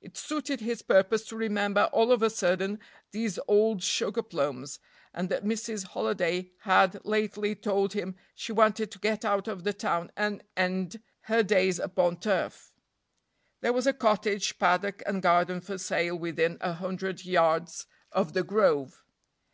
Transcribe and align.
It 0.00 0.16
suited 0.16 0.60
his 0.60 0.80
purpose 0.80 1.26
to 1.26 1.36
remember 1.36 1.90
all 1.92 2.10
of 2.10 2.22
a 2.22 2.30
sudden 2.30 2.78
these 3.10 3.38
old 3.46 3.82
sugar 3.82 4.22
plums, 4.22 4.78
and 5.12 5.28
that 5.28 5.44
Mrs. 5.44 5.88
Holiday 5.88 6.52
had 6.60 7.04
lately 7.04 7.54
told 7.54 7.92
him 7.92 8.16
she 8.34 8.52
wanted 8.52 8.90
to 8.90 8.98
get 8.98 9.22
out 9.22 9.48
of 9.48 9.64
the 9.64 9.74
town 9.74 10.10
and 10.16 10.42
end 10.56 11.02
her 11.24 11.42
days 11.42 11.78
upon 11.78 12.20
turf. 12.20 12.72
There 13.60 13.74
was 13.74 13.86
a 13.86 13.92
cottage, 13.92 14.58
paddock 14.58 15.02
and 15.04 15.20
garden 15.20 15.60
for 15.60 15.76
sale 15.76 16.16
within 16.16 16.56
a 16.62 16.72
hundred 16.72 17.26
yards 17.26 17.84
of 18.12 18.32
"The 18.32 18.44
Grove." 18.44 19.04